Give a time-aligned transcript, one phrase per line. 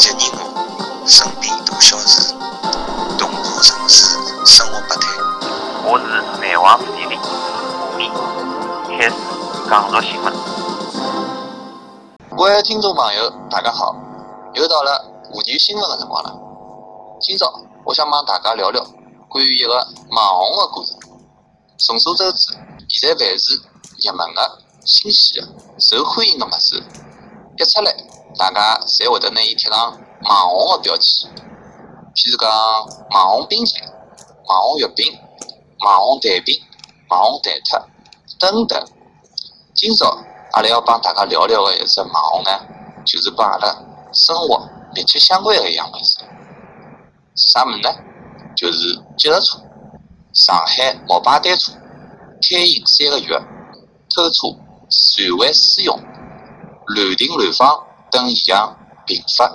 [0.00, 2.32] 节日我身边大小事，
[3.18, 4.16] 动画城市
[4.46, 5.06] 生活百态。
[5.84, 6.06] 我是
[6.40, 8.08] 南王视频里吴宓，
[8.96, 9.14] 开始
[9.68, 10.32] 讲述新闻。
[12.34, 13.94] 各位听众朋友，大家好，
[14.54, 16.34] 又到了午年新闻的辰光了。
[17.20, 17.52] 今朝
[17.84, 18.82] 我想帮大家聊聊
[19.28, 19.74] 关于一个
[20.12, 20.94] 网红的故事。
[21.76, 22.54] 众所周知，
[22.88, 23.60] 现在凡是
[23.98, 26.82] 热门的、新鲜的、受欢迎的物事，
[27.58, 27.94] 一出来，
[28.40, 31.30] 大家侪会得拿伊贴上网红的标签。
[32.14, 32.48] 譬如讲，
[33.10, 33.86] 网红冰淇淋、
[34.48, 35.12] 网红月饼、
[35.80, 36.58] 网红蛋饼、
[37.10, 37.84] 网红蛋挞
[38.38, 38.82] 等等。
[39.74, 40.16] 今朝
[40.52, 42.50] 阿拉要帮大家聊聊的一只网红呢，
[43.04, 43.76] 就是帮阿拉
[44.14, 46.20] 生活密切相关的一样物事。
[47.36, 47.90] 啥物事呢？
[48.56, 49.60] 就是脚踏车。
[50.32, 51.72] 上海摩拜单车
[52.40, 53.38] 开营三个月，
[54.16, 54.48] 偷车、
[54.88, 55.94] 传唤私用、
[56.86, 59.50] 乱停乱放等现象频发，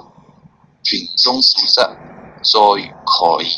[0.84, 1.82] 群众素质
[2.44, 3.52] 遭遇考验。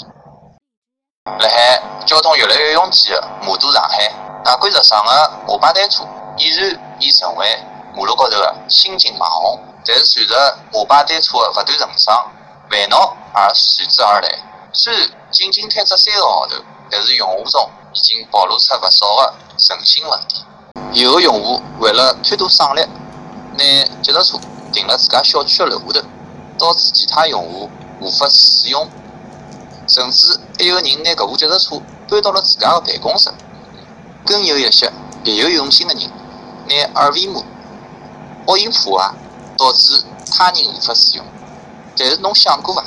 [1.40, 4.12] 辣海交通越来越拥挤的魔都上海，
[4.46, 6.04] 外观时尚的摩拜单车
[6.38, 7.64] 俨然已成为
[7.96, 9.60] 马路高头的新晋网红。
[9.86, 12.32] 但是随着摩拜单车的不断成长，
[12.70, 14.30] 烦恼也随之而来。
[14.74, 16.56] 虽然仅仅推出三个号头。
[16.90, 20.42] 但是用户中已经暴露出不少的诚信问题。
[20.94, 22.82] 有的用户为了贪图省力，
[23.58, 24.40] 拿脚踏车
[24.72, 26.08] 停了自家小区的楼下头，
[26.58, 28.88] 导致其他用户无法使用。
[29.88, 33.30] 甚至还有人拿搿部脚踏车搬到了自家的办公室。
[34.26, 34.92] 更有一些
[35.24, 36.12] 别有用心的人
[36.68, 37.42] 拿二维码
[38.48, 39.14] 恶意破坏，
[39.58, 41.26] 导致他人无法使用。
[41.98, 42.84] 但是侬想过伐？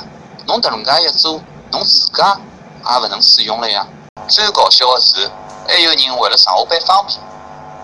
[0.47, 2.39] 侬迭能介一做，侬自家。
[2.83, 3.85] 也勿能使用了呀！
[4.27, 5.29] 最搞笑的是，
[5.67, 7.19] 还有人为了上下班方便，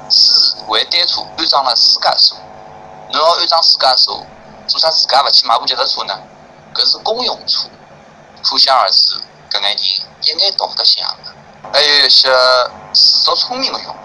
[0.10, 2.36] 私自为单车安装了私家锁。
[3.10, 4.26] 侬要安装私家锁，
[4.68, 6.14] 做啥自家勿去买部脚踏车呢？
[6.74, 7.70] 搿是公用车，
[8.44, 9.16] 可想而知，
[9.50, 9.78] 搿眼人
[10.22, 11.72] 一眼道德性也没。
[11.74, 12.30] 还有一些
[12.94, 14.00] 自作聪明的用户，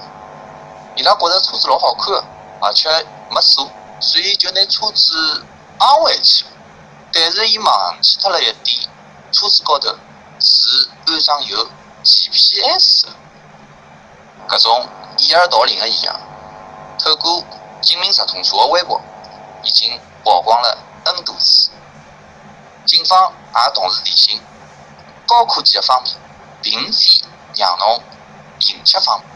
[0.97, 2.15] 伊拉觉着车子老好看，
[2.60, 2.88] 而且
[3.31, 3.69] 没锁，
[4.00, 5.44] 所以就拿车子
[5.78, 6.44] 昂回去。
[7.12, 8.88] 但是伊忘记脱了一点，
[9.32, 9.94] 车子高头。
[10.44, 11.69] 是安装有
[12.03, 13.06] GPS，
[14.48, 14.88] 搿种
[15.19, 16.21] 掩耳盗铃的现象，
[16.98, 17.44] 透过
[17.82, 19.00] 警民直通车的微博，
[19.65, 21.70] 已经曝光了 N 多次。
[22.87, 24.41] 警方也同时提醒，
[25.26, 26.15] 高科技的方面，
[26.62, 27.21] 并非
[27.56, 28.00] 让侬
[28.60, 29.28] 淫却方便，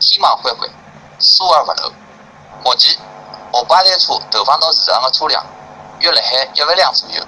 [0.00, 0.70] 天网恢恢，
[1.18, 1.92] 疏而不漏。
[2.64, 2.98] 目前，
[3.52, 5.44] 摩拜单车投放到市场的车辆
[6.00, 7.22] 约辣海一万辆左右，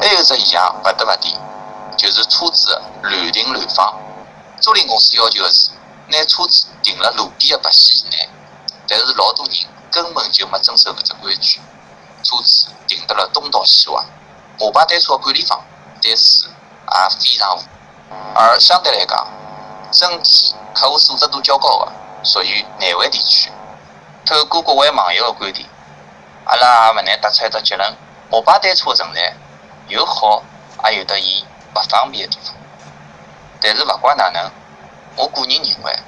[0.00, 1.36] 还有只现象勿得勿提。
[1.98, 3.92] 就是车子乱停乱放，
[4.60, 5.70] 租赁公司要求的是
[6.06, 8.28] 拿车子停辣路边的白线以内，
[8.86, 9.54] 但是老多人
[9.90, 11.60] 根本就没遵守搿只规矩，
[12.22, 14.04] 车子停得了东倒西歪。
[14.58, 15.62] 摩拜单车的管理方
[16.00, 17.62] 对此也非常无。
[18.34, 19.26] 而相对来讲，
[19.92, 21.92] 整体客户素质度较高的
[22.24, 23.50] 属于南环地区。
[24.26, 25.68] 透过各位网友的观点，
[26.44, 27.96] 阿拉也勿难得出一只结论：
[28.30, 29.34] 摩拜单车的存在
[29.88, 30.42] 有好，
[30.90, 31.44] 也有得伊。
[31.74, 32.54] 勿方便的地方，
[33.60, 34.50] 但是勿管哪能，
[35.16, 35.98] 我个人认为，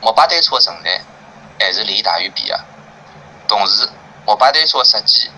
[0.00, 1.00] 摩拜单车的存在
[1.60, 2.58] 还是利大于弊的。
[4.34, 5.30] 同时，摩拜单车的设计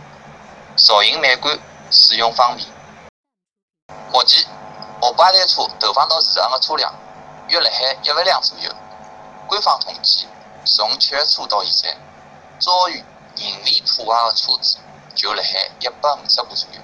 [0.76, 1.58] 造型美观，
[1.90, 2.66] 使用方便。
[4.10, 4.48] 目前，
[5.02, 6.94] 摩拜单车投放到市场的车辆
[7.48, 8.74] 约辣海一万辆左右。
[9.46, 10.26] 官方统计，
[10.64, 11.98] 从七月初到现在，
[12.58, 13.04] 遭遇
[13.36, 14.78] 人为破坏的车子
[15.14, 16.80] 就辣海一百五十部左右，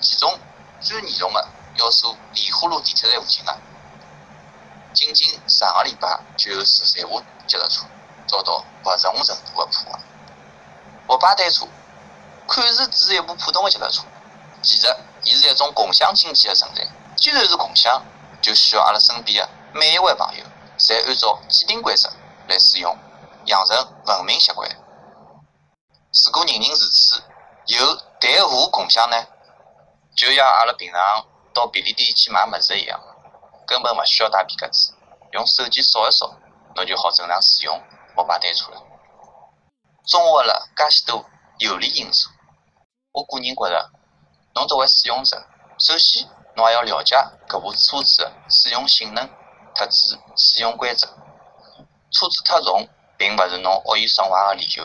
[0.00, 0.38] 其中
[0.80, 1.48] 最严重的。
[1.74, 3.56] 要数莲花路地铁站附近的，
[4.92, 7.84] 仅仅上个礼拜就有十三部脚踏车
[8.26, 10.00] 遭到不同程度的破坏。
[11.08, 11.66] 摩拜单车
[12.46, 14.04] 看似只是一部普通的脚踏车，
[14.62, 14.86] 其实
[15.24, 16.86] 伊是一种共享经济的存在。
[17.16, 18.00] 既然是共享，
[18.40, 20.44] 就需要阿拉身边的每一位朋友，
[20.78, 22.08] 侪按照既定规则
[22.46, 22.96] 来使用，
[23.46, 23.76] 养成
[24.06, 24.70] 文明习惯。
[24.70, 27.22] 如果人人如此，
[27.66, 29.26] 有谈何共享呢？
[30.14, 31.26] 就像阿拉平常。
[31.54, 33.00] 到便利店去买物事一样，
[33.66, 34.92] 根本勿需要带皮夹子，
[35.32, 36.32] 用手机扫一扫，
[36.76, 37.82] 侬就好正常使用
[38.14, 38.80] 摩拜单车了。
[40.08, 41.24] 综合了介许多
[41.58, 42.30] 有利因素，
[43.12, 43.90] 我个人觉着，
[44.54, 45.36] 侬作为使用者，
[45.78, 46.26] 首先
[46.56, 47.14] 侬还要了解
[47.46, 49.28] 搿部车子的使用性能，
[49.74, 51.06] 特指使用规则。
[52.10, 52.88] 车子太重，
[53.18, 54.84] 并勿是侬恶意损坏的理由；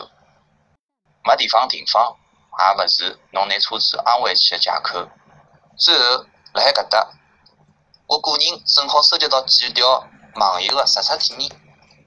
[1.24, 2.14] 没地方停放，
[2.58, 5.08] 也勿是侬拿车子昂回去的借口。
[5.78, 6.26] 最后。
[6.54, 7.04] 辣海搿搭，
[8.06, 10.06] 我个人正好收集到几条
[10.36, 11.50] 网友的实测体验，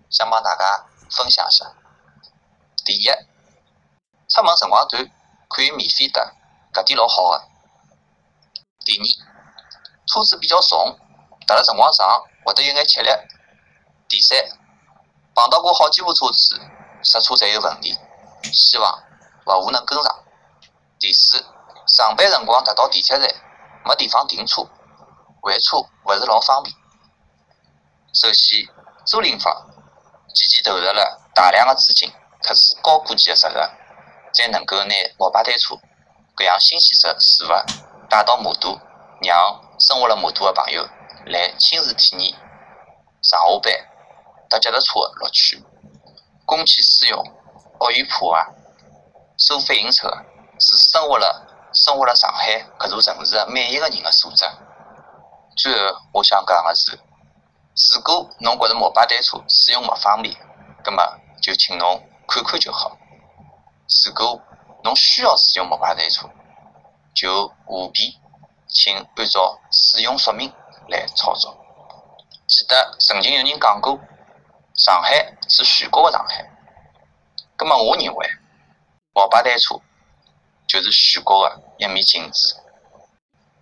[0.10, 1.66] 想帮大家分享一下。
[2.88, 3.10] 第一，
[4.30, 5.12] 出门辰光短，
[5.50, 6.34] 可以免费搭，
[6.72, 7.44] 搿点老好个。
[8.86, 9.04] 第二，
[10.08, 10.98] 车子比较重，
[11.46, 13.10] 踏了辰光长会得有眼吃力。
[14.08, 14.38] 第三，
[15.36, 16.62] 碰到过好几部车子，
[17.04, 17.94] 刹车侪有问题，
[18.54, 19.04] 希望
[19.44, 20.24] 服务能跟上。
[20.98, 21.46] 第四，
[21.88, 23.30] 上班辰光踏到地铁站
[23.84, 24.64] 没地方停车，
[25.42, 25.76] 还车
[26.06, 26.74] 勿是老方便。
[28.14, 28.66] 首先，
[29.06, 29.54] 租赁方
[30.34, 32.10] 前期投入了大量的资金，
[32.48, 33.70] 特殊高科技的值额，
[34.32, 35.76] 才能够拿摩拜单车
[36.38, 37.50] 搿样新鲜事事物
[38.10, 38.80] 带到魔都，
[39.22, 40.88] 让生活辣魔都的朋友
[41.26, 42.34] 来亲自体验
[43.22, 43.74] 上下班
[44.50, 45.62] 踏脚踏车的乐趣。
[46.46, 47.22] 公器私用、
[47.82, 48.48] 恶语破坏、
[49.38, 50.10] 收费行车，
[50.58, 51.28] 是生活辣
[51.74, 54.46] 生活辣上海搿座城市的每一个人的素质。
[55.58, 56.98] 最后，我想讲的是。
[57.94, 60.36] 如果侬觉着摩拜单车使用勿方便，
[60.84, 61.04] 葛么
[61.40, 62.98] 就请侬看看就好。
[64.06, 64.42] 如果
[64.84, 66.30] 侬需要使用摩拜单车，
[67.14, 68.20] 就务必
[68.68, 70.54] 请按照使用说明
[70.90, 71.58] 来操作。
[72.48, 74.00] 记得曾经有人讲过，
[74.76, 76.50] 上海是全国的上海。
[77.56, 78.28] 葛么我认为，
[79.14, 79.80] 摩拜单车
[80.68, 82.62] 就是全国的一面镜子。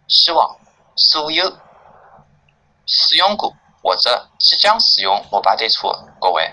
[0.08, 0.58] 希望
[0.96, 1.58] 所有
[2.86, 3.54] 使用过。
[3.84, 6.52] 或者即将使用摩拜单车的各位，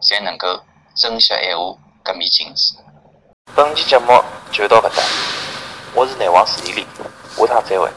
[0.00, 0.60] 侪能够
[0.94, 2.76] 珍惜爱护搿面镜子。
[3.54, 4.12] 本期节目
[4.52, 5.02] 就到搿搭，
[5.94, 6.86] 我是内王史丽丽，
[7.34, 7.90] 下趟再会。